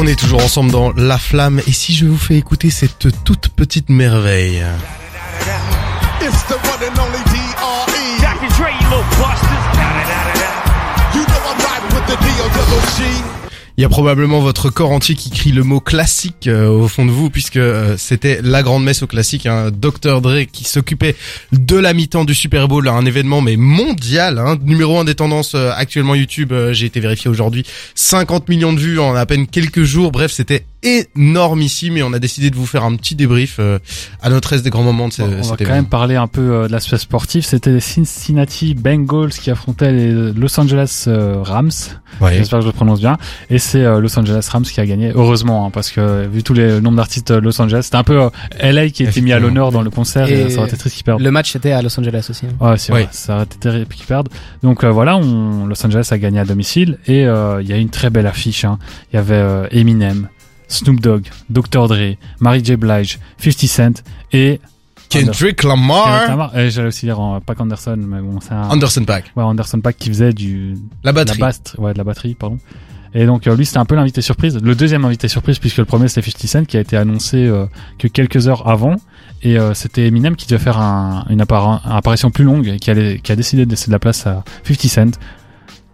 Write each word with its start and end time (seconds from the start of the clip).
On 0.00 0.06
est 0.06 0.14
toujours 0.14 0.40
ensemble 0.44 0.70
dans 0.70 0.92
La 0.92 1.18
Flamme 1.18 1.60
et 1.66 1.72
si 1.72 1.92
je 1.92 2.06
vous 2.06 2.16
fais 2.16 2.36
écouter 2.36 2.70
cette 2.70 3.24
toute 3.24 3.48
petite 3.48 3.88
merveille? 3.88 4.64
You 11.14 11.24
know 11.24 11.40
I'm 11.48 11.58
riding 11.58 11.94
with 11.94 12.06
the. 12.06 13.37
Il 13.78 13.82
y 13.82 13.84
a 13.84 13.88
probablement 13.88 14.40
votre 14.40 14.70
corps 14.70 14.90
entier 14.90 15.14
qui 15.14 15.30
crie 15.30 15.52
le 15.52 15.62
mot 15.62 15.78
classique 15.78 16.48
euh, 16.48 16.66
au 16.66 16.88
fond 16.88 17.06
de 17.06 17.12
vous, 17.12 17.30
puisque 17.30 17.58
euh, 17.58 17.94
c'était 17.96 18.40
la 18.42 18.64
grande 18.64 18.82
messe 18.82 19.04
au 19.04 19.06
classique, 19.06 19.46
hein, 19.46 19.70
Dr 19.70 20.20
Dre 20.20 20.46
qui 20.50 20.64
s'occupait 20.64 21.14
de 21.52 21.76
la 21.76 21.94
mi-temps 21.94 22.24
du 22.24 22.34
Super 22.34 22.66
Bowl, 22.66 22.88
un 22.88 23.06
événement 23.06 23.40
mais 23.40 23.54
mondial, 23.54 24.38
hein, 24.38 24.58
numéro 24.64 24.98
un 24.98 25.04
des 25.04 25.14
tendances 25.14 25.54
euh, 25.54 25.70
actuellement 25.76 26.16
YouTube. 26.16 26.52
J'ai 26.72 26.86
été 26.86 26.98
vérifié 26.98 27.30
aujourd'hui, 27.30 27.64
50 27.94 28.48
millions 28.48 28.72
de 28.72 28.80
vues 28.80 28.98
en 28.98 29.14
à 29.14 29.24
peine 29.26 29.46
quelques 29.46 29.84
jours. 29.84 30.10
Bref, 30.10 30.32
c'était 30.32 30.64
énormissime 30.82 31.96
et 31.96 32.02
on 32.02 32.12
a 32.12 32.18
décidé 32.18 32.50
de 32.50 32.56
vous 32.56 32.66
faire 32.66 32.84
un 32.84 32.94
petit 32.94 33.16
débrief 33.16 33.56
euh, 33.58 33.78
à 34.22 34.30
notre 34.30 34.52
aise 34.52 34.62
des 34.62 34.70
grands 34.70 34.84
moments 34.84 35.08
de 35.08 35.12
cette 35.12 35.26
On 35.26 35.42
va 35.42 35.56
quand 35.56 35.70
même 35.70 35.86
parler 35.86 36.14
un 36.14 36.28
peu 36.28 36.40
euh, 36.40 36.66
de 36.68 36.72
l'aspect 36.72 36.98
sportif. 36.98 37.44
C'était 37.46 37.70
les 37.70 37.80
Cincinnati 37.80 38.74
Bengals 38.74 39.30
qui 39.30 39.50
affrontaient 39.50 39.92
les 39.92 40.32
Los 40.32 40.58
Angeles 40.60 41.04
euh, 41.08 41.42
Rams. 41.42 41.70
J'espère 42.30 42.60
que 42.60 42.64
je 42.64 42.68
le 42.68 42.72
prononce 42.72 43.00
bien. 43.00 43.16
Et 43.50 43.58
c'est 43.58 43.82
Los 44.00 44.18
Angeles 44.18 44.48
Rams 44.50 44.64
qui 44.64 44.80
a 44.80 44.86
gagné. 44.86 45.12
Heureusement, 45.14 45.66
hein, 45.66 45.70
parce 45.70 45.90
que 45.90 46.26
vu 46.26 46.42
tous 46.42 46.54
les 46.54 46.80
nombres 46.80 46.96
d'artistes 46.96 47.30
Los 47.30 47.60
Angeles, 47.60 47.82
c'était 47.84 47.96
un 47.96 48.04
peu 48.04 48.30
LA 48.60 48.88
qui 48.90 49.04
était 49.04 49.20
mis 49.20 49.32
à 49.32 49.38
l'honneur 49.38 49.72
dans 49.72 49.82
le 49.82 49.90
concert 49.90 50.30
et, 50.30 50.50
ça 50.50 50.58
aurait 50.58 50.68
été 50.68 50.76
triste 50.76 50.96
qu'ils 50.96 51.04
perdent. 51.04 51.20
Le 51.20 51.30
match 51.30 51.54
était 51.54 51.72
à 51.72 51.82
Los 51.82 51.98
Angeles 51.98 52.26
aussi. 52.30 52.46
Hein. 52.46 52.66
Ouais, 52.66 52.78
c'est 52.78 52.92
vrai. 52.92 53.08
Ça 53.10 53.34
aurait 53.34 53.44
été 53.44 53.58
terrible 53.58 53.94
qu'ils 53.94 54.06
perdent. 54.06 54.28
Donc 54.62 54.84
voilà, 54.84 55.16
on, 55.16 55.66
Los 55.66 55.84
Angeles 55.84 56.08
a 56.10 56.18
gagné 56.18 56.40
à 56.40 56.44
domicile 56.44 56.98
et 57.06 57.22
il 57.22 57.66
y 57.66 57.72
a 57.72 57.76
une 57.76 57.90
très 57.90 58.10
belle 58.10 58.26
affiche. 58.26 58.64
Hein. 58.64 58.78
Il 59.12 59.16
y 59.16 59.18
avait 59.18 59.68
Eminem, 59.70 60.28
Snoop 60.68 61.00
Dogg, 61.00 61.24
Dr. 61.50 61.88
Dre, 61.88 62.16
Mary 62.40 62.64
J. 62.64 62.76
Blige, 62.76 63.18
50 63.38 63.66
Cent 63.66 64.04
et 64.32 64.60
Kendrick 65.08 65.62
Lamar. 65.64 66.56
Et 66.56 66.70
j'allais 66.70 66.88
aussi 66.88 67.06
dire 67.06 67.18
en 67.18 67.40
Pack 67.40 67.60
Anderson, 67.60 67.98
mais 67.98 68.20
bon, 68.20 68.40
c'est 68.40 68.52
un... 68.52 68.68
Anderson 68.68 69.04
Pack. 69.04 69.32
Ouais, 69.36 69.42
Anderson 69.42 69.80
Pack 69.80 69.96
qui 69.96 70.08
faisait 70.08 70.32
du... 70.32 70.74
La 71.02 71.12
batterie. 71.12 71.40
La 71.40 71.50
ouais, 71.78 71.92
de 71.92 71.98
la 71.98 72.04
batterie, 72.04 72.34
pardon. 72.34 72.58
Et 73.14 73.26
donc 73.26 73.46
euh, 73.46 73.56
lui 73.56 73.64
c'était 73.64 73.78
un 73.78 73.84
peu 73.84 73.94
l'invité 73.94 74.20
surprise, 74.20 74.58
le 74.62 74.74
deuxième 74.74 75.04
invité 75.04 75.28
surprise 75.28 75.58
puisque 75.58 75.78
le 75.78 75.86
premier 75.86 76.08
c'était 76.08 76.20
50 76.30 76.46
Cent 76.46 76.64
qui 76.66 76.76
a 76.76 76.80
été 76.80 76.96
annoncé 76.96 77.38
euh, 77.38 77.64
que 77.98 78.06
quelques 78.06 78.48
heures 78.48 78.68
avant 78.68 78.96
et 79.42 79.58
euh, 79.58 79.72
c'était 79.72 80.06
Eminem 80.06 80.36
qui 80.36 80.46
devait 80.46 80.62
faire 80.62 80.78
un, 80.78 81.24
une 81.30 81.40
apparition 81.40 82.30
plus 82.30 82.44
longue 82.44 82.68
et 82.68 82.78
qui, 82.78 82.90
allait, 82.90 83.18
qui 83.18 83.32
a 83.32 83.36
décidé 83.36 83.64
de 83.64 83.70
laisser 83.70 83.86
de 83.86 83.92
la 83.92 83.98
place 83.98 84.26
à 84.26 84.44
50 84.64 84.90
Cent 84.90 85.18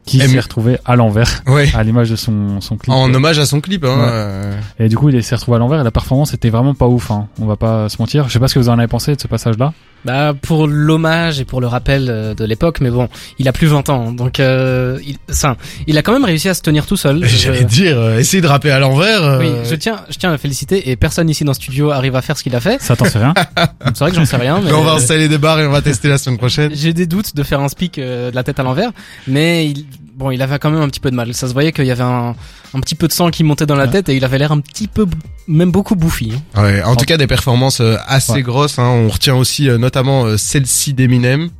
qui 0.06 0.19
s'est 0.19 0.41
retrouvé 0.41 0.78
à 0.84 0.97
l'envers 0.97 1.42
à 1.74 1.83
l'image 1.83 2.10
de 2.10 2.16
son, 2.16 2.60
son 2.60 2.77
clip. 2.77 2.92
En 2.92 3.12
hommage 3.12 3.38
à 3.38 3.47
son 3.47 3.60
clip. 3.60 3.84
Hein, 3.84 4.50
Et 4.78 4.88
du 4.88 4.96
coup, 4.96 5.08
il 5.08 5.22
s'est 5.22 5.34
retrouvé 5.34 5.56
à 5.56 5.58
l'envers 5.58 5.80
et 5.80 5.84
la 5.84 5.91
performance 5.91 6.34
était 6.34 6.50
vraiment 6.50 6.74
pas 6.74 6.86
ouf. 6.86 7.11
Hein. 7.11 7.28
On 7.41 7.46
va 7.46 7.56
pas 7.56 7.88
se 7.88 7.96
mentir. 7.98 8.28
Je 8.28 8.33
sais 8.33 8.38
pas 8.38 8.48
ce 8.48 8.55
que 8.55 8.58
vous 8.58 8.69
en 8.69 8.78
avez 8.78 8.88
pensé 8.88 9.14
de 9.14 9.20
ce 9.20 9.27
passage-là. 9.28 9.72
Bah 10.05 10.34
pour 10.41 10.66
l'hommage 10.66 11.41
et 11.41 11.44
pour 11.44 11.60
le 11.60 11.66
rappel 11.66 12.08
euh, 12.10 12.34
de 12.34 12.44
l'époque, 12.44 12.80
mais 12.80 12.91
bon, 12.91 13.08
il 13.38 13.48
a 13.48 13.52
plus 13.52 13.69
20 13.69 13.88
ans, 13.88 14.12
donc 14.12 14.38
euh, 14.38 14.98
il, 15.06 15.16
ça, 15.28 15.56
il 15.86 15.96
a 15.96 16.02
quand 16.02 16.12
même 16.12 16.24
réussi 16.24 16.48
à 16.48 16.55
se 16.55 16.61
tenir 16.61 16.86
tout 16.86 16.96
seul. 16.96 17.24
J'allais 17.27 17.64
dire, 17.64 17.98
euh, 17.98 18.19
essayer 18.19 18.42
de 18.42 18.46
rapper 18.46 18.70
à 18.70 18.78
l'envers. 18.78 19.22
Euh. 19.22 19.38
Oui, 19.41 19.50
je 19.69 19.74
tiens, 19.74 20.00
je 20.11 20.19
tiens 20.19 20.28
à 20.30 20.33
le 20.33 20.38
féliciter 20.38 20.91
et 20.91 20.96
personne 20.96 21.30
ici 21.30 21.44
dans 21.44 21.52
le 21.52 21.56
studio 21.56 21.91
arrive 21.91 22.16
à 22.16 22.22
faire 22.22 22.36
ce 22.36 22.42
qu'il 22.42 22.55
a 22.55 22.61
fait. 22.61 22.80
Ça 22.83 22.96
t'en 22.96 23.06
sais 23.06 23.19
rien 23.19 23.34
C'est 23.86 23.98
vrai 23.98 24.11
que 24.11 24.16
j'en 24.16 24.27
sais 24.27 24.36
rien. 24.36 24.61
Mais... 24.64 24.72
on 24.72 24.83
va 24.83 24.92
installer 24.92 25.28
des 25.28 25.38
barres 25.38 25.61
et 25.61 25.66
on 25.66 25.70
va 25.70 25.80
tester 25.83 26.08
la 26.08 26.18
semaine 26.18 26.39
prochaine. 26.39 26.72
J'ai 26.74 26.92
des 26.92 27.06
doutes 27.06 27.34
de 27.34 27.42
faire 27.42 27.61
un 27.61 27.68
speak 27.68 27.98
de 27.98 28.30
la 28.34 28.42
tête 28.42 28.61
à 28.61 28.62
l'envers, 28.62 28.91
mais 29.27 29.66
il, 29.66 29.86
bon, 30.15 30.31
il 30.31 30.41
avait 30.43 30.59
quand 30.59 30.70
même 30.70 30.83
un 30.83 30.89
petit 30.89 31.01
peu 31.01 31.11
de 31.11 31.17
mal. 31.17 31.34
Ça 31.34 31.48
se 31.48 31.53
voyait 31.53 31.73
qu'il 31.73 31.87
y 31.87 31.91
avait 31.91 32.03
un, 32.03 32.34
un, 32.75 32.81
petit 32.81 32.95
peu 32.95 33.09
de 33.09 33.12
sang 33.12 33.31
qui 33.31 33.45
montait 33.45 33.67
dans 33.67 33.77
la 33.77 33.89
tête 33.89 34.09
et 34.09 34.17
il 34.17 34.25
avait 34.25 34.39
l'air 34.39 34.53
un 34.53 34.61
petit 34.61 34.89
peu, 34.89 35.07
même 35.48 35.70
beaucoup 35.70 35.97
bouffi. 35.97 36.33
Hein. 36.55 36.62
Ouais, 36.62 36.83
en, 36.83 36.97
tout 36.97 37.05
cas, 37.05 37.17
des 37.17 37.27
performances 37.27 37.81
euh, 37.81 37.97
assez 38.07 38.42
grosses. 38.42 38.79
Hein. 38.79 38.89
On 38.89 39.09
retient 39.09 39.37
aussi 39.37 39.69
euh, 39.69 39.79
notamment 39.79 40.25
euh, 40.25 40.37
celle-ci 40.37 40.95
d'Eminem. 40.95 41.51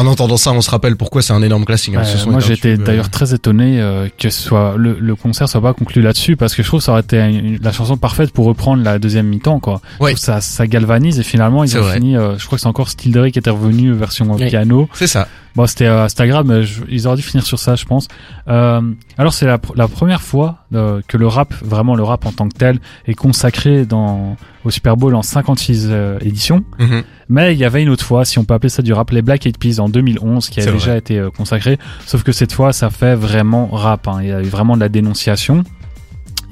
En 0.00 0.06
entendant 0.06 0.38
ça, 0.38 0.52
on 0.52 0.62
se 0.62 0.70
rappelle 0.70 0.96
pourquoi 0.96 1.20
c'est 1.20 1.34
un 1.34 1.42
énorme 1.42 1.66
classique. 1.66 1.94
Hein. 1.94 2.04
moi, 2.26 2.40
j'étais 2.40 2.78
d'ailleurs 2.78 3.04
euh, 3.04 3.08
très 3.10 3.34
étonné 3.34 3.82
euh, 3.82 4.08
que 4.16 4.30
ce 4.30 4.42
soit 4.42 4.74
le, 4.78 4.96
le, 4.98 5.14
concert 5.14 5.46
soit 5.46 5.60
pas 5.60 5.74
conclu 5.74 6.00
là-dessus 6.00 6.36
parce 6.36 6.54
que 6.54 6.62
je 6.62 6.68
trouve 6.68 6.80
que 6.80 6.84
ça 6.84 6.92
aurait 6.92 7.02
été 7.02 7.58
la 7.62 7.70
chanson 7.70 7.98
parfaite 7.98 8.30
pour 8.32 8.46
reprendre 8.46 8.82
la 8.82 8.98
deuxième 8.98 9.26
mi-temps, 9.26 9.60
quoi. 9.60 9.82
Ça, 10.16 10.40
ça 10.40 10.66
galvanise 10.66 11.20
et 11.20 11.22
finalement 11.22 11.64
ils 11.64 11.76
ont 11.76 11.84
fini. 11.84 12.16
Euh, 12.16 12.38
je 12.38 12.46
crois 12.46 12.56
que 12.56 12.62
c'est 12.62 12.66
encore 12.66 12.88
Steel 12.88 13.12
Dre 13.12 13.28
qui 13.28 13.38
était 13.38 13.50
revenu 13.50 13.92
version 13.92 14.34
piano. 14.36 14.88
C'est 14.94 15.06
ça. 15.06 15.28
Bon, 15.56 15.66
c'était 15.66 15.86
euh, 15.86 16.06
agréable, 16.18 16.48
mais 16.52 16.64
ils 16.88 17.06
auraient 17.06 17.16
dû 17.16 17.22
finir 17.22 17.44
sur 17.44 17.58
ça, 17.58 17.74
je 17.74 17.84
pense. 17.84 18.08
Euh, 18.48 18.80
alors, 19.18 19.34
c'est 19.34 19.46
la, 19.46 19.58
la, 19.74 19.88
première 19.88 20.22
fois 20.22 20.59
euh, 20.74 21.00
que 21.06 21.16
le 21.16 21.26
rap, 21.26 21.52
vraiment 21.62 21.94
le 21.94 22.02
rap 22.02 22.26
en 22.26 22.32
tant 22.32 22.48
que 22.48 22.56
tel, 22.56 22.80
est 23.06 23.14
consacré 23.14 23.84
dans 23.84 24.36
au 24.64 24.70
Super 24.70 24.96
Bowl 24.96 25.14
en 25.14 25.22
56 25.22 25.88
euh, 25.90 26.18
éditions. 26.20 26.64
Mhm. 26.78 27.02
Mais 27.28 27.54
il 27.54 27.58
y 27.58 27.64
avait 27.64 27.82
une 27.82 27.88
autre 27.88 28.04
fois, 28.04 28.24
si 28.24 28.38
on 28.38 28.44
peut 28.44 28.54
appeler 28.54 28.68
ça 28.68 28.82
du 28.82 28.92
rap, 28.92 29.10
les 29.10 29.22
Black 29.22 29.46
Eyed 29.46 29.58
Peas 29.58 29.80
en 29.80 29.88
2011, 29.88 30.48
qui 30.48 30.60
a 30.60 30.70
déjà 30.70 30.96
été 30.96 31.18
euh, 31.18 31.30
consacré. 31.30 31.78
Sauf 32.06 32.22
que 32.22 32.32
cette 32.32 32.52
fois, 32.52 32.72
ça 32.72 32.90
fait 32.90 33.14
vraiment 33.14 33.66
rap. 33.68 34.08
Hein. 34.08 34.18
Il 34.22 34.28
y 34.28 34.32
a 34.32 34.40
eu 34.40 34.48
vraiment 34.48 34.76
de 34.76 34.80
la 34.80 34.88
dénonciation. 34.88 35.64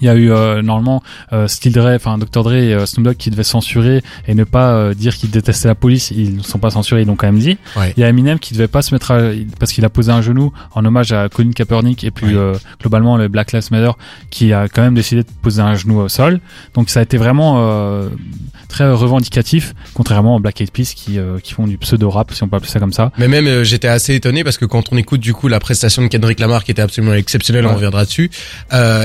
Il 0.00 0.06
y 0.06 0.08
a 0.08 0.14
eu 0.14 0.30
euh, 0.30 0.62
normalement 0.62 1.02
euh, 1.32 1.48
Steel 1.48 1.72
Dre, 1.72 1.94
enfin 1.94 2.18
Dr 2.18 2.42
Dre 2.42 2.54
et 2.54 2.74
euh, 2.74 2.86
Snoop 2.86 3.04
Dogg 3.04 3.16
qui 3.16 3.30
devaient 3.30 3.42
censurer 3.42 4.02
et 4.26 4.34
ne 4.34 4.44
pas 4.44 4.72
euh, 4.72 4.94
dire 4.94 5.16
qu'ils 5.16 5.30
détestaient 5.30 5.68
la 5.68 5.74
police. 5.74 6.10
Ils 6.10 6.36
ne 6.36 6.42
sont 6.42 6.58
pas 6.58 6.70
censurés, 6.70 7.02
ils 7.02 7.06
l'ont 7.06 7.16
quand 7.16 7.26
même 7.26 7.38
dit. 7.38 7.58
Il 7.96 8.00
y 8.00 8.04
a 8.04 8.08
Eminem 8.08 8.38
qui 8.38 8.54
devait 8.54 8.68
pas 8.68 8.82
se 8.82 8.94
mettre 8.94 9.10
à, 9.10 9.18
parce 9.58 9.72
qu'il 9.72 9.84
a 9.84 9.90
posé 9.90 10.10
un 10.12 10.22
genou 10.22 10.52
en 10.74 10.84
hommage 10.84 11.12
à 11.12 11.28
Colin 11.28 11.52
Kaepernick 11.52 12.04
et 12.04 12.10
puis 12.10 12.34
globalement 12.80 13.16
le 13.16 13.28
Black 13.28 13.52
Lives 13.52 13.68
Matter 13.70 13.92
qui 14.30 14.52
a 14.52 14.68
quand 14.68 14.82
même 14.82 14.94
décidé 14.94 15.22
de 15.22 15.28
poser 15.42 15.62
un 15.62 15.74
genou 15.74 16.00
au 16.00 16.08
sol. 16.08 16.40
Donc 16.74 16.90
ça 16.90 17.00
a 17.00 17.02
été 17.02 17.16
vraiment 17.16 18.08
très 18.68 18.90
revendicatif, 18.90 19.74
contrairement 19.94 20.36
aux 20.36 20.40
Black 20.40 20.60
Eyed 20.60 20.70
Peas 20.70 20.92
qui, 20.94 21.18
qui 21.42 21.52
font 21.52 21.66
du 21.66 21.78
pseudo 21.78 22.10
rap 22.10 22.32
si 22.32 22.42
on 22.42 22.48
peut 22.48 22.56
appeler 22.56 22.70
ça 22.70 22.80
comme 22.80 22.92
ça. 22.92 23.12
Mais 23.18 23.28
même 23.28 23.62
j'étais 23.64 23.88
assez 23.88 24.14
étonné 24.14 24.44
parce 24.44 24.58
que 24.58 24.64
quand 24.64 24.92
on 24.92 24.96
écoute 24.96 25.20
du 25.20 25.34
coup 25.34 25.48
la 25.48 25.60
prestation 25.60 26.02
de 26.02 26.08
Kendrick 26.08 26.40
Lamar 26.40 26.64
qui 26.64 26.70
était 26.70 26.82
absolument 26.82 27.14
exceptionnelle, 27.14 27.66
on 27.66 27.74
reviendra 27.74 28.04
dessus. 28.04 28.30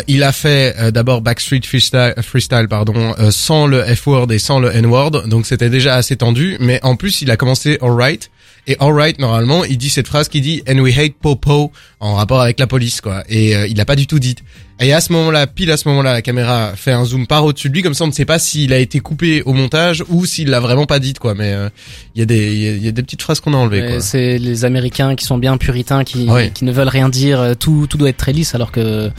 il 0.08 0.24
a 0.24 0.32
fait 0.32 0.83
euh, 0.84 0.92
d'abord 0.92 1.22
Backstreet 1.22 1.62
Freestyle, 1.64 2.14
freestyle 2.22 2.68
pardon, 2.70 3.16
euh, 3.20 3.32
sans 3.32 3.68
le 3.68 3.84
F-word 3.84 4.32
et 4.32 4.40
sans 4.40 4.60
le 4.60 4.76
N-word, 4.76 5.28
donc 5.28 5.46
c'était 5.46 5.70
déjà 5.70 5.96
assez 5.96 6.18
tendu. 6.18 6.58
Mais 6.60 6.80
en 6.84 6.96
plus, 6.96 7.22
il 7.22 7.32
a 7.32 7.38
commencé 7.38 7.78
alright. 7.82 8.30
Et 8.66 8.78
alright, 8.80 9.20
normalement, 9.20 9.66
il 9.66 9.78
dit 9.78 9.90
cette 9.90 10.08
phrase 10.08 10.30
qui 10.30 10.40
dit 10.40 10.64
and 10.70 10.80
we 10.80 10.98
hate 10.98 11.16
popo 11.22 11.72
en 12.00 12.16
rapport 12.16 12.42
avec 12.42 12.60
la 12.60 12.68
police, 12.68 13.02
quoi. 13.02 13.24
Et 13.28 13.56
euh, 13.56 13.68
il 13.68 13.80
a 13.82 13.86
pas 13.86 13.98
du 13.98 14.08
tout 14.08 14.20
dit. 14.20 14.36
Et 14.80 14.94
à 14.94 15.02
ce 15.02 15.12
moment-là, 15.14 15.48
pile 15.48 15.70
à 15.72 15.78
ce 15.78 15.88
moment-là, 15.90 16.14
la 16.14 16.22
caméra 16.22 16.72
fait 16.76 16.92
un 16.92 17.06
zoom 17.06 17.28
par 17.28 17.46
au-dessus 17.46 17.70
de 17.70 17.74
lui, 17.74 17.84
comme 17.84 17.94
ça 17.94 18.06
on 18.06 18.08
ne 18.08 18.14
sait 18.14 18.26
pas 18.26 18.40
s'il 18.40 18.74
a 18.74 18.80
été 18.80 19.00
coupé 19.00 19.42
au 19.44 19.54
montage 19.54 20.04
ou 20.10 20.26
s'il 20.26 20.50
l'a 20.50 20.60
vraiment 20.60 20.86
pas 20.86 21.00
dit, 21.00 21.14
quoi. 21.14 21.36
Mais 21.36 21.56
il 22.16 22.20
y 22.20 22.22
a 22.22 22.26
des, 22.26 22.54
il 22.54 22.84
y, 22.84 22.88
a 22.88 22.92
des 22.92 23.04
petites 23.04 23.22
phrases 23.22 23.40
qu'on 23.40 23.54
a 23.54 23.58
enlevées. 23.58 23.86
Quoi. 23.86 24.00
C'est 24.02 24.38
les 24.38 24.66
Américains 24.66 25.16
qui 25.16 25.26
sont 25.26 25.38
bien 25.38 25.58
puritains, 25.58 26.04
qui, 26.04 26.28
qui 26.54 26.66
ne 26.66 26.72
veulent 26.72 26.88
rien 26.88 27.10
dire. 27.10 27.56
Tout, 27.60 27.88
tout 27.90 27.98
doit 27.98 28.10
être 28.10 28.18
très 28.18 28.34
lisse, 28.34 28.56
alors 28.56 28.72
que 28.72 29.12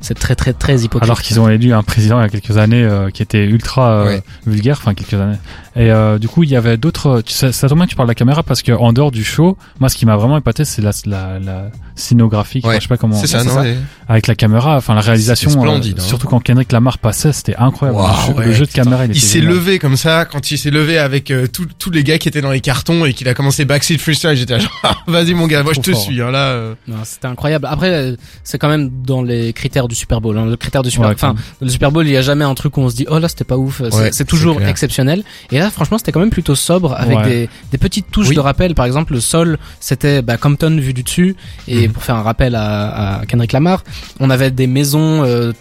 c'est 0.00 0.18
très 0.18 0.34
très 0.34 0.52
très 0.52 0.80
hypocrite. 0.80 1.04
Alors 1.04 1.20
qu'ils 1.20 1.40
ont 1.40 1.48
élu 1.48 1.72
un 1.72 1.82
président 1.82 2.18
il 2.20 2.22
y 2.22 2.26
a 2.26 2.28
quelques 2.28 2.56
années 2.56 2.82
euh, 2.82 3.10
qui 3.10 3.22
était 3.22 3.44
ultra 3.44 3.90
euh, 3.90 4.20
vulgaire, 4.46 4.78
enfin 4.80 4.94
quelques 4.94 5.14
années. 5.14 5.38
Et 5.76 5.92
euh, 5.92 6.18
du 6.18 6.28
coup, 6.28 6.42
il 6.42 6.50
y 6.50 6.56
avait 6.56 6.76
d'autres. 6.76 7.22
Ça, 7.26 7.52
ça 7.52 7.68
tombe 7.68 7.78
bien 7.78 7.86
que 7.86 7.90
tu 7.90 7.96
parles 7.96 8.08
de 8.08 8.12
la 8.12 8.16
caméra 8.16 8.42
parce 8.42 8.62
que 8.62 8.72
en 8.72 8.92
dehors 8.92 9.10
du 9.10 9.24
show, 9.24 9.56
moi, 9.78 9.88
ce 9.88 9.96
qui 9.96 10.06
m'a 10.06 10.16
vraiment 10.16 10.38
épaté, 10.38 10.64
c'est 10.64 10.82
la, 10.82 10.90
la, 11.04 11.38
la 11.38 11.70
scénographique. 12.00 12.66
je 12.66 12.80
sais 12.80 12.88
pas 12.88 12.96
comment. 12.96 13.16
C'est 13.16 13.26
ça, 13.26 13.44
non, 13.44 13.62
Avec 14.08 14.26
la 14.26 14.34
caméra, 14.34 14.76
enfin 14.76 14.94
la 14.94 15.00
réalisation. 15.00 15.50
Splendide, 15.50 15.98
hein. 15.98 16.02
Surtout 16.02 16.26
quand 16.26 16.40
Kendrick 16.40 16.72
Lamar 16.72 16.98
passait, 16.98 17.32
c'était 17.32 17.56
incroyable. 17.56 17.98
le, 18.38 18.52
jeu, 18.52 18.66
de 18.66 18.70
caméra, 18.70 19.04
il, 19.04 19.12
il 19.12 19.20
s'est 19.20 19.40
levé 19.40 19.78
comme 19.78 19.96
ça 19.96 20.24
quand 20.24 20.50
il 20.50 20.58
s'est 20.58 20.70
levé 20.70 20.98
avec 20.98 21.32
tous 21.52 21.90
les 21.90 22.04
gars 22.04 22.18
qui 22.18 22.28
étaient 22.28 22.40
dans 22.40 22.50
les 22.50 22.60
cartons 22.60 23.04
et 23.04 23.14
qu'il 23.14 23.28
a 23.28 23.34
commencé 23.34 23.64
backseat 23.64 24.00
freestyle. 24.00 24.34
J'étais 24.34 24.60
genre, 24.60 25.04
vas-y 25.06 25.34
mon 25.34 25.46
gars, 25.46 25.62
moi 25.62 25.72
je 25.74 25.80
te 25.80 25.92
suis. 25.92 26.20
Hein, 26.20 26.30
là. 26.30 26.74
C'était 27.04 27.26
incroyable. 27.26 27.66
Après, 27.70 28.16
c'est 28.44 28.58
quand 28.58 28.68
même 28.68 28.90
dans 29.04 29.22
les 29.22 29.52
critères 29.52 29.88
du 29.88 29.94
Super 29.94 30.20
Bowl. 30.20 30.36
Hein. 30.36 30.46
Le 30.46 30.56
critère 30.56 30.82
du 30.82 30.90
Super, 30.90 31.10
enfin, 31.10 31.34
le 31.60 31.68
Super 31.68 31.90
Bowl, 31.92 32.06
il 32.06 32.12
y 32.12 32.16
a 32.16 32.22
jamais 32.22 32.44
un 32.44 32.54
truc 32.54 32.76
où 32.76 32.80
on 32.80 32.90
se 32.90 32.96
dit, 32.96 33.06
oh 33.08 33.18
là, 33.18 33.28
c'était 33.28 33.44
pas 33.44 33.56
ouf. 33.56 33.82
c'est 34.12 34.26
toujours 34.26 34.60
exceptionnel. 34.62 35.22
Et 35.50 35.58
là, 35.58 35.70
franchement, 35.70 35.98
c'était 35.98 36.12
quand 36.12 36.20
même 36.20 36.30
plutôt 36.30 36.54
sobre 36.54 36.94
avec 36.94 37.22
des, 37.22 37.48
des, 37.70 37.78
petites 37.78 38.10
touches 38.10 38.30
de 38.30 38.40
rappel. 38.40 38.74
Par 38.74 38.86
exemple, 38.86 39.12
le 39.12 39.20
sol, 39.20 39.58
c'était 39.80 40.22
bah, 40.22 40.36
Compton 40.36 40.76
vu 40.78 40.92
du 40.92 41.02
dessus. 41.02 41.36
Et 41.68 41.88
mhm. 41.88 41.89
Pour 41.90 42.02
faire 42.02 42.16
un 42.16 42.22
rappel 42.22 42.54
à, 42.54 43.20
à, 43.20 43.26
Kendrick 43.26 43.52
Lamar, 43.52 43.84
on 44.18 44.30
avait 44.30 44.50
des 44.50 44.66
maisons. 44.66 45.24
Euh, 45.24 45.52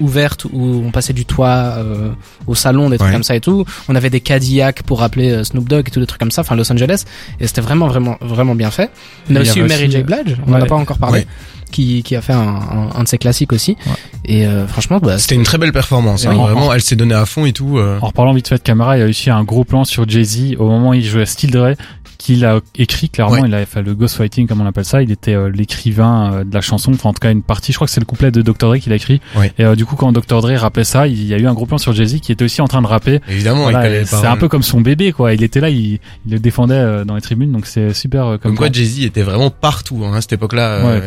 ouvertes 0.00 0.44
où 0.52 0.82
on 0.84 0.90
passait 0.90 1.12
du 1.12 1.24
toit 1.24 1.74
euh, 1.78 2.10
au 2.46 2.54
salon, 2.54 2.90
des 2.90 2.98
trucs 2.98 3.12
comme 3.12 3.22
ça 3.22 3.34
et 3.34 3.40
tout. 3.40 3.64
On 3.88 3.94
avait 3.94 4.10
des 4.10 4.20
Cadillacs 4.20 4.82
pour 4.82 5.00
rappeler 5.00 5.30
euh, 5.30 5.44
Snoop 5.44 5.68
Dogg 5.68 5.88
et 5.88 5.90
tout 5.90 6.00
des 6.00 6.06
trucs 6.06 6.20
comme 6.20 6.30
ça, 6.30 6.42
enfin 6.42 6.56
Los 6.56 6.70
Angeles. 6.70 7.04
Et 7.40 7.46
c'était 7.46 7.60
vraiment 7.60 7.86
vraiment 7.86 8.16
vraiment 8.20 8.54
bien 8.54 8.70
fait. 8.70 8.90
On 9.30 9.36
a 9.36 9.40
aussi 9.40 9.58
eu 9.58 9.62
Mary 9.62 9.90
J. 9.90 10.02
Blige, 10.02 10.36
on 10.46 10.52
en 10.52 10.60
a 10.60 10.66
pas 10.66 10.74
encore 10.74 10.98
parlé. 10.98 11.26
qui, 11.70 12.02
qui 12.02 12.14
a 12.16 12.22
fait 12.22 12.32
un, 12.32 12.90
un, 12.94 13.02
de 13.02 13.08
ses 13.08 13.18
classiques 13.18 13.52
aussi. 13.52 13.76
Et 14.24 14.46
euh, 14.46 14.66
franchement, 14.66 14.98
bah, 15.02 15.18
c'était 15.18 15.34
une 15.34 15.42
très 15.42 15.58
belle 15.58 15.72
performance. 15.72 16.26
Hein, 16.26 16.34
vraiment, 16.34 16.72
elle 16.72 16.80
s'est 16.80 16.96
donnée 16.96 17.14
à 17.14 17.26
fond 17.26 17.44
et 17.44 17.52
tout. 17.52 17.78
Euh. 17.78 17.98
En 18.00 18.06
reparlant 18.06 18.32
vite 18.32 18.48
fait 18.48 18.56
de 18.56 18.62
caméra, 18.62 18.96
il 18.96 19.00
y 19.00 19.02
a 19.02 19.06
aussi 19.06 19.30
un 19.30 19.44
gros 19.44 19.64
plan 19.64 19.84
sur 19.84 20.08
Jay 20.08 20.24
Z 20.24 20.56
au 20.58 20.68
moment 20.68 20.90
où 20.90 20.94
il 20.94 21.04
jouait 21.04 21.26
Steel 21.26 21.50
Dre 21.50 21.72
qu'il 22.16 22.44
a 22.44 22.60
écrit 22.76 23.08
clairement 23.08 23.44
il 23.44 23.54
a 23.54 23.64
fait 23.66 23.82
le 23.82 23.94
ghostwriting 23.94 24.46
comme 24.46 24.60
on 24.60 24.66
appelle 24.66 24.84
ça. 24.84 25.02
Il 25.02 25.10
était 25.10 25.34
euh, 25.34 25.50
l'écrivain 25.50 26.32
euh, 26.32 26.44
de 26.44 26.54
la 26.54 26.60
chanson 26.60 26.92
enfin 26.92 27.10
en 27.10 27.12
tout 27.12 27.20
cas 27.20 27.30
une 27.30 27.42
partie 27.42 27.72
je 27.72 27.76
crois 27.78 27.86
que 27.86 27.92
c'est 27.92 28.00
le 28.00 28.06
couplet 28.06 28.30
de 28.30 28.42
Dr 28.42 28.68
Dre 28.68 28.78
qu'il 28.78 28.92
a 28.92 28.96
écrit. 28.96 29.20
Et 29.58 29.64
euh, 29.64 29.74
du 29.74 29.84
coup 29.84 29.96
quand 29.96 30.12
Dr 30.12 30.40
Dre 30.40 30.54
rappelait 30.56 30.84
ça 30.84 31.06
il 31.06 31.24
y 31.26 31.34
a 31.34 31.38
eu 31.38 31.46
un 31.46 31.54
gros 31.54 31.66
plan 31.66 31.78
sur 31.78 31.92
Jay-Z 31.92 32.20
qui 32.20 32.32
était 32.32 32.44
aussi 32.44 32.60
en 32.60 32.68
train 32.68 32.82
de 32.82 32.86
rapper. 32.86 33.20
Évidemment 33.28 33.70
c'est 34.04 34.26
un 34.26 34.36
peu 34.36 34.48
comme 34.48 34.62
son 34.62 34.80
bébé 34.80 35.12
quoi. 35.12 35.34
Il 35.34 35.42
était 35.42 35.60
là 35.60 35.70
il, 35.70 35.98
il 36.26 36.32
le 36.32 36.38
défendait 36.38 37.04
dans 37.04 37.14
les 37.14 37.22
tribunes 37.22 37.52
donc 37.52 37.66
c'est 37.66 37.94
super 37.94 38.24
comme, 38.24 38.38
comme 38.38 38.56
quoi 38.56 38.68
Jay-Z 38.70 39.04
était 39.04 39.22
vraiment 39.22 39.50
partout 39.50 40.02
hein, 40.04 40.14
à 40.14 40.20
cette 40.20 40.34
époque 40.34 40.52
là 40.54 40.84
ouais, 40.84 41.02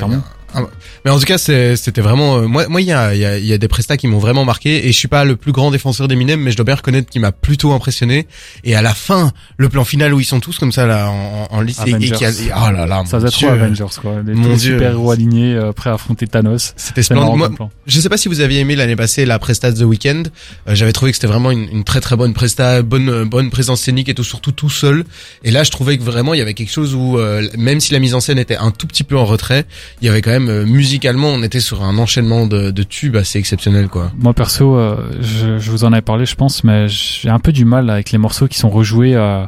ah, 0.54 0.64
mais 1.06 1.12
en 1.12 1.20
tout 1.20 1.26
cas, 1.26 1.38
c'était 1.38 2.02
vraiment 2.02 2.38
euh, 2.38 2.48
moi. 2.48 2.68
Moi, 2.68 2.82
il 2.82 2.88
y 2.88 2.92
a, 2.92 3.16
y, 3.16 3.26
a, 3.26 3.38
y 3.38 3.54
a 3.54 3.58
des 3.58 3.68
prestats 3.68 3.98
qui 3.98 4.08
m'ont 4.08 4.20
vraiment 4.20 4.46
marqué 4.46 4.88
et 4.88 4.92
je 4.92 4.98
suis 4.98 5.08
pas 5.08 5.24
le 5.24 5.36
plus 5.36 5.52
grand 5.52 5.72
défenseur 5.72 6.08
d'Eminem, 6.08 6.40
mais 6.42 6.52
je 6.52 6.58
dois 6.58 6.66
bien 6.66 6.76
reconnaître 6.76 7.10
qu'il 7.10 7.22
m'a 7.22 7.32
plutôt 7.32 7.72
impressionné. 7.72 8.28
Et 8.64 8.76
à 8.76 8.82
la 8.82 8.94
fin, 8.94 9.32
le 9.58 9.70
plan 9.70 9.84
final 9.84 10.14
où 10.14 10.20
ils 10.20 10.26
sont 10.26 10.40
tous 10.40 10.60
comme 10.60 10.72
ça 10.72 10.86
là 10.86 11.10
en, 11.10 11.48
en 11.52 11.62
liste 11.62 11.82
et, 11.88 11.98
qui 11.98 12.26
a, 12.26 12.32
oh 12.32 12.72
là 12.72 12.86
là, 12.86 13.04
ça 13.06 13.20
faisait 13.20 13.32
trop 13.32 13.48
Avengers 13.48 13.86
quoi. 14.02 14.18
Les 14.26 14.34
mon 14.34 14.58
super 14.58 14.92
héros 14.92 15.12
alignés 15.12 15.56
euh, 15.56 15.72
prêts 15.72 15.90
à 15.90 15.94
affronter 15.94 16.28
Thanos. 16.28 16.74
C'était 16.76 17.04
splendide. 17.04 17.38
Moi, 17.38 17.70
je 17.86 18.00
sais 18.00 18.10
pas 18.10 18.18
si 18.18 18.28
vous 18.28 18.40
aviez 18.42 18.60
aimé 18.60 18.76
l'année 18.76 18.96
passée 18.96 19.26
la 19.26 19.40
presta 19.40 19.72
de 19.72 19.80
The 19.80 19.86
Weeknd. 19.86 20.24
Euh, 20.68 20.76
J'avais 20.76 20.94
trouvé 20.94 21.12
que 21.12 21.16
c'était 21.16 21.28
vraiment 21.28 21.52
une, 21.52 21.68
une, 21.72 21.84
très 21.84 22.02
très 22.02 22.16
bonne 22.16 22.34
presta, 22.34 22.82
bonne 22.82 23.26
bonne 23.26 23.50
présence 23.50 23.82
scénique 23.82 24.10
et 24.10 24.14
tout 24.14 24.24
surtout 24.24 24.52
tout 24.52 24.70
seul. 24.70 25.06
Et 25.44 25.52
là, 25.52 25.64
je 25.64 25.72
trouvais 25.72 25.98
que 25.98 26.04
vraiment 26.04 26.34
il 26.34 26.38
y 26.38 26.42
avait 26.42 26.54
quelque 26.54 26.72
chose 26.72 26.96
où 26.96 27.18
euh, 27.18 27.48
même 27.58 27.80
si 27.80 27.94
la 27.94 28.00
mise 28.00 28.14
en 28.16 28.20
scène 28.20 28.40
était 28.40 28.58
un 28.58 28.72
tout 28.72 28.88
petit 28.88 29.04
peu 29.04 29.18
en 29.18 29.26
retrait, 29.26 29.66
il 30.02 30.06
y 30.06 30.10
avait 30.10 30.22
quand 30.22 30.32
même 30.32 30.39
musicalement, 30.40 31.28
on 31.28 31.44
était 31.44 31.60
sur 31.60 31.84
un 31.84 31.98
enchaînement 31.98 32.48
de, 32.48 32.84
tubes 32.84 33.16
assez 33.16 33.40
exceptionnel, 33.40 33.88
quoi. 33.88 34.12
Moi 34.18 34.34
perso, 34.34 34.76
euh, 34.76 34.96
je, 35.22 35.60
je, 35.60 35.72
vous 35.72 35.84
en 35.84 35.94
avais 35.94 36.02
parlé, 36.02 36.26
je 36.26 36.36
pense, 36.36 36.64
mais 36.64 36.88
j'ai 36.88 37.30
un 37.30 37.40
peu 37.40 37.52
du 37.52 37.66
mal 37.66 37.90
avec 37.90 38.12
les 38.12 38.18
morceaux 38.18 38.48
qui 38.48 38.58
sont 38.58 38.70
rejoués. 38.70 39.16
Euh, 39.16 39.46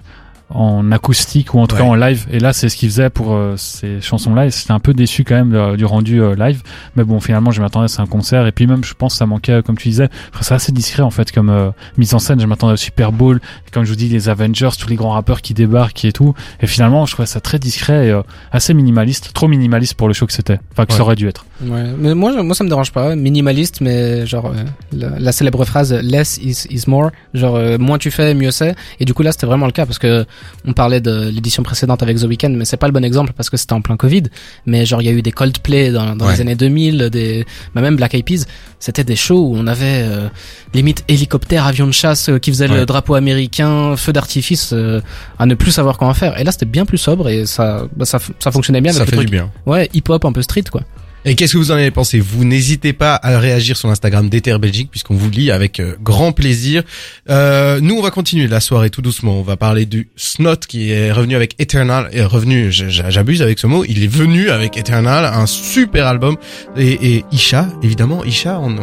en 0.53 0.91
acoustique 0.91 1.53
ou 1.53 1.59
en 1.59 1.67
tout 1.67 1.75
cas 1.75 1.83
en 1.83 1.95
live. 1.95 2.25
Et 2.31 2.39
là 2.39 2.53
c'est 2.53 2.69
ce 2.69 2.75
qu'il 2.75 2.89
faisait 2.89 3.09
pour 3.09 3.33
euh, 3.33 3.55
ces 3.57 4.01
chansons 4.01 4.35
et 4.41 4.51
c'était 4.51 4.71
un 4.71 4.79
peu 4.79 4.93
déçu 4.93 5.23
quand 5.23 5.35
même 5.35 5.75
du 5.75 5.85
rendu 5.85 6.21
euh, 6.21 6.35
live. 6.35 6.61
Mais 6.95 7.03
bon 7.03 7.19
finalement 7.19 7.51
je 7.51 7.61
m'attendais 7.61 7.87
c'est 7.87 8.01
un 8.01 8.07
concert. 8.07 8.45
Et 8.47 8.51
puis 8.51 8.67
même 8.67 8.83
je 8.83 8.93
pense 8.93 9.15
ça 9.15 9.25
manquait 9.25 9.61
comme 9.63 9.77
tu 9.77 9.89
disais. 9.89 10.09
C'est 10.41 10.53
assez 10.53 10.71
discret 10.71 11.03
en 11.03 11.09
fait 11.09 11.31
comme 11.31 11.49
euh, 11.49 11.69
mise 11.97 12.13
en 12.13 12.19
scène. 12.19 12.39
Je 12.39 12.45
m'attendais 12.45 12.73
au 12.73 12.77
Super 12.77 13.11
Bowl. 13.11 13.39
Comme 13.71 13.83
je 13.83 13.89
vous 13.89 13.95
dis 13.95 14.09
les 14.09 14.29
Avengers 14.29 14.69
tous 14.79 14.89
les 14.89 14.95
grands 14.95 15.11
rappeurs 15.11 15.41
qui 15.41 15.53
débarquent 15.53 16.05
et 16.05 16.11
tout. 16.11 16.33
Et 16.61 16.67
finalement 16.67 17.05
je 17.05 17.13
trouvais 17.13 17.27
ça 17.27 17.39
très 17.39 17.59
discret 17.59 18.07
et 18.07 18.21
assez 18.51 18.73
minimaliste. 18.73 19.31
Trop 19.33 19.47
minimaliste 19.47 19.95
pour 19.95 20.07
le 20.07 20.13
show 20.13 20.25
que 20.25 20.33
c'était. 20.33 20.59
Enfin 20.71 20.85
que 20.85 20.93
ça 20.93 21.01
aurait 21.01 21.15
dû 21.15 21.27
être. 21.27 21.45
Ouais. 21.63 21.83
Mais 21.97 22.15
moi 22.15 22.41
moi 22.43 22.55
ça 22.55 22.63
me 22.63 22.69
dérange 22.69 22.91
pas. 22.91 23.15
Minimaliste 23.15 23.81
mais 23.81 24.25
genre 24.25 24.53
la, 24.91 25.19
la, 25.19 25.31
célèbre 25.31 25.63
phrase 25.65 25.93
less 25.93 26.37
is, 26.37 26.67
is 26.69 26.83
more. 26.87 27.11
Genre 27.33 27.79
moins 27.79 27.97
tu 27.97 28.11
fais 28.11 28.33
mieux 28.33 28.51
c'est. 28.51 28.75
Et 28.99 29.05
du 29.05 29.13
coup 29.13 29.23
là 29.23 29.31
c'était 29.31 29.47
vraiment 29.47 29.65
le 29.65 29.71
cas 29.71 29.85
parce 29.85 29.99
que 29.99 30.25
on 30.65 30.73
parlait 30.73 31.01
de 31.01 31.29
l'édition 31.29 31.63
précédente 31.63 32.03
avec 32.03 32.17
The 32.17 32.23
Weeknd, 32.23 32.49
mais 32.49 32.65
c'est 32.65 32.77
pas 32.77 32.87
le 32.87 32.93
bon 32.93 33.03
exemple 33.03 33.33
parce 33.35 33.49
que 33.49 33.57
c'était 33.57 33.73
en 33.73 33.81
plein 33.81 33.97
Covid. 33.97 34.23
Mais 34.65 34.85
genre, 34.85 35.01
il 35.01 35.05
y 35.05 35.09
a 35.09 35.11
eu 35.11 35.21
des 35.21 35.31
Coldplay 35.31 35.91
dans, 35.91 36.15
dans 36.15 36.29
les 36.29 36.41
années 36.41 36.55
2000, 36.55 37.09
des, 37.09 37.45
bah 37.73 37.81
même 37.81 37.95
Black 37.95 38.13
Eyed 38.13 38.25
Peas. 38.25 38.45
C'était 38.79 39.03
des 39.03 39.15
shows 39.15 39.47
où 39.47 39.55
on 39.55 39.67
avait 39.67 40.03
euh, 40.03 40.27
limite 40.73 41.03
hélicoptère, 41.07 41.65
avion 41.65 41.85
de 41.85 41.91
chasse 41.91 42.29
euh, 42.29 42.39
qui 42.39 42.51
faisait 42.51 42.67
le 42.67 42.85
drapeau 42.85 43.15
américain, 43.15 43.95
feu 43.95 44.11
d'artifice 44.11 44.71
euh, 44.73 45.01
à 45.37 45.45
ne 45.45 45.55
plus 45.55 45.71
savoir 45.71 45.97
comment 45.97 46.13
faire. 46.13 46.39
Et 46.39 46.43
là, 46.43 46.51
c'était 46.51 46.65
bien 46.65 46.85
plus 46.85 46.97
sobre 46.97 47.29
et 47.29 47.45
ça, 47.45 47.85
bah, 47.95 48.05
ça, 48.05 48.19
ça 48.39 48.51
fonctionnait 48.51 48.81
bien. 48.81 48.91
Ça 48.91 49.05
fait 49.05 49.17
du 49.17 49.27
bien. 49.27 49.51
Ouais, 49.65 49.89
hip 49.93 50.03
hop 50.09 50.25
un 50.25 50.31
peu 50.31 50.41
street 50.41 50.63
quoi. 50.71 50.81
Et 51.23 51.35
qu'est-ce 51.35 51.53
que 51.53 51.59
vous 51.59 51.71
en 51.71 51.75
avez 51.75 51.91
pensé? 51.91 52.19
Vous 52.19 52.43
n'hésitez 52.45 52.93
pas 52.93 53.13
à 53.21 53.37
réagir 53.37 53.77
sur 53.77 53.87
l'Instagram 53.87 54.27
d'Ether 54.27 54.57
Belgique 54.57 54.89
puisqu'on 54.89 55.13
vous 55.13 55.29
lit 55.29 55.51
avec 55.51 55.79
euh, 55.79 55.95
grand 56.01 56.31
plaisir. 56.31 56.81
Euh, 57.29 57.79
nous, 57.79 57.95
on 57.95 58.01
va 58.01 58.09
continuer 58.09 58.47
la 58.47 58.59
soirée 58.59 58.89
tout 58.89 59.03
doucement. 59.03 59.39
On 59.39 59.43
va 59.43 59.55
parler 59.55 59.85
du 59.85 60.09
Snot 60.15 60.55
qui 60.67 60.89
est 60.89 61.11
revenu 61.11 61.35
avec 61.35 61.53
Eternal. 61.59 62.09
Et 62.11 62.23
revenu, 62.23 62.71
j'abuse 62.71 63.43
avec 63.43 63.59
ce 63.59 63.67
mot. 63.67 63.85
Il 63.87 64.03
est 64.03 64.11
venu 64.11 64.49
avec 64.49 64.77
Eternal, 64.77 65.25
un 65.25 65.45
super 65.45 66.07
album. 66.07 66.37
Et, 66.75 67.23
Isha, 67.31 67.67
évidemment, 67.83 68.25
Isha, 68.25 68.59
on, 68.59 68.75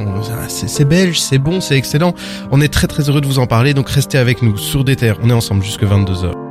c'est 0.46 0.84
belge, 0.86 1.18
c'est 1.18 1.38
bon, 1.38 1.60
c'est 1.60 1.76
excellent. 1.76 2.14
On 2.52 2.60
est 2.60 2.72
très 2.72 2.86
très 2.86 3.08
heureux 3.08 3.20
de 3.20 3.26
vous 3.26 3.40
en 3.40 3.48
parler. 3.48 3.74
Donc 3.74 3.90
restez 3.90 4.16
avec 4.16 4.42
nous 4.42 4.56
sur 4.56 4.84
D'Ether. 4.84 5.14
On 5.22 5.28
est 5.28 5.32
ensemble 5.32 5.64
jusque 5.64 5.82
22h. 5.82 6.46